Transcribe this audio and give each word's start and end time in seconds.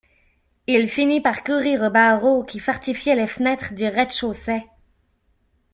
Il 0.65 0.89
finit 0.89 1.21
par 1.21 1.43
courir 1.43 1.83
aux 1.83 1.91
barreaux 1.91 2.43
qui 2.43 2.59
fortifiaient 2.59 3.13
les 3.15 3.27
fenêtres 3.27 3.75
du 3.75 3.85
rez-de-chaussée. 3.87 4.63